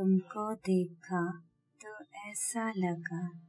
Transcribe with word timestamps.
तुमको 0.00 0.54
देखा 0.54 1.42
तो 1.80 2.04
ऐसा 2.30 2.72
लगा। 2.76 3.40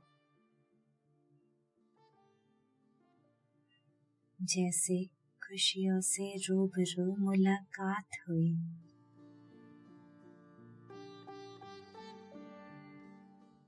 जैसे 4.41 5.05
खुशियों 5.43 6.01
से 6.01 6.35
रूबरू 6.37 7.15
मुलाकात 7.15 8.05
हुई। 8.29 8.53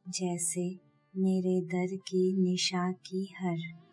जैसे 0.07 0.79
मेरे 1.17 1.61
दर 1.61 1.97
की 1.97 2.37
निशा 2.37 2.91
की 2.91 3.33
हर। 3.39 3.83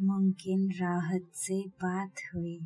मुमकिन 0.00 0.72
राहत 0.72 1.30
से 1.34 1.68
बात 1.68 2.14
हुई। 2.34 2.60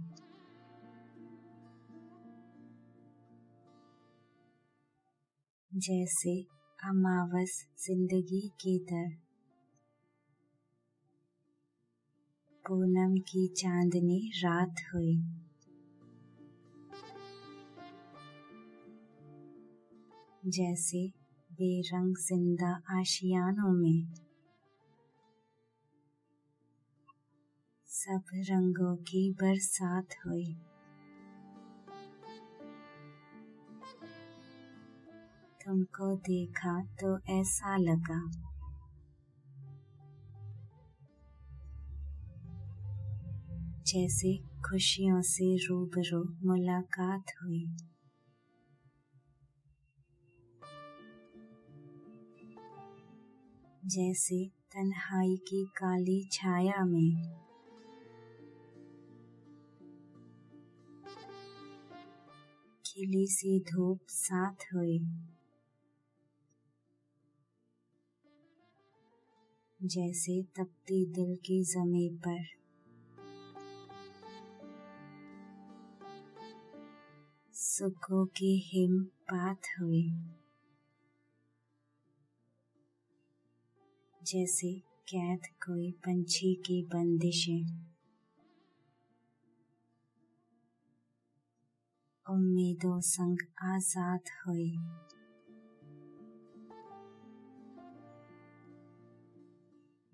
जैसे 5.73 6.33
अमावस 6.79 7.53
ज़िंदगी 7.79 8.41
की 8.61 8.79
दर। 8.79 9.09
पूनम 12.65 13.15
की 13.19 13.47
चांदनी 13.49 14.31
रात 14.37 14.75
हुई। 14.95 15.15
जैसे 20.47 21.07
बेरंग 21.51 22.17
ज़िंदा 22.17 22.73
आशियानों 22.91 23.73
में। 23.73 24.13
सब 27.89 28.23
रंगों 28.35 28.97
की 28.97 29.31
बरसात 29.33 30.15
हुई। 30.27 30.57
तुमको 35.65 36.17
देखा 36.17 36.85
तो 36.85 37.19
ऐसा 37.41 37.77
लगा। 37.77 38.53
जैसे 43.87 44.39
खुशियों 44.39 45.23
से 45.23 45.57
रूबरू 45.57 46.49
मुलाकात 46.49 47.25
हुई। 47.43 47.67
जैसे 53.85 54.49
तन्हाई 54.49 55.37
की 55.37 55.65
काली 55.65 56.29
छाया 56.33 56.85
में। 56.85 57.43
खिली 62.87 63.27
सी 63.27 63.61
धूप 63.61 64.01
साथ 64.09 64.55
हुई। 64.75 65.29
जैसे 69.85 70.43
तपती 70.43 71.07
दिल 71.07 71.37
की 71.37 71.65
जमी 71.65 72.09
पर। 72.29 72.45
सुखों 77.53 78.27
की 78.27 78.59
हिम 78.59 79.05
बात 79.05 79.61
हुई। 79.81 80.13
जैसे 84.25 84.73
कैद 85.09 85.41
कोई 85.47 85.91
पंछी 85.91 86.55
की 86.55 86.83
बंदिशें। 86.83 87.93
उम्मीदों 92.31 93.01
संग 93.01 93.39
आज़ाद 93.63 94.21
हुई। 94.47 94.79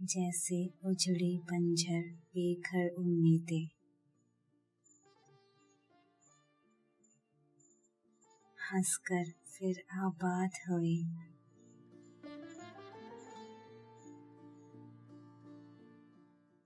जैसे 0.03 0.71
उजड़ी 0.85 1.39
बंजर 1.39 2.03
बेघर 2.03 2.89
उम्मीदें। 2.89 3.69
हंसकर 8.73 9.25
फिर 9.31 9.85
आबाद 9.93 10.51
हुई। 10.71 11.05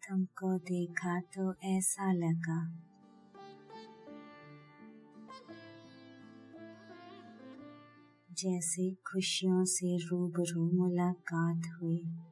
तुमको 0.09 0.59
देखा 0.59 1.21
तो 1.21 1.55
ऐसा 1.55 2.13
लगा। 2.13 2.79
जैसे 8.33 8.95
खुशियों 8.95 9.65
से 9.65 9.97
रूबरू 9.97 10.71
मुलाकात 10.71 11.63
हुई। 11.83 12.32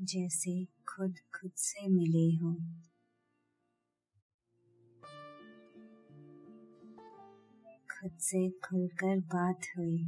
जैसे 0.00 0.64
खुद 0.64 1.14
खुद 1.34 1.52
से 1.56 1.88
मिले 1.88 2.36
हो। 2.36 2.54
खुद 7.90 8.18
से 8.18 8.50
खुलकर 8.50 9.20
बात 9.20 9.60
हुई। 9.76 10.04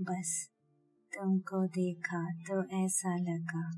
बस 0.00 0.50
तुमको 1.14 1.66
देखा 1.66 2.30
तो 2.42 2.84
ऐसा 2.84 3.16
लगा। 3.16 3.70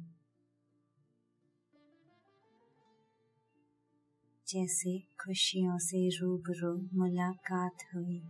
जैसे 4.48 4.98
खुशियों 4.98 5.78
से 5.78 6.08
रूबरू 6.08 6.98
मुलाकात 6.98 7.76
हुई। 7.94 8.22